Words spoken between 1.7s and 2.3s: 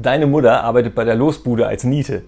Niete.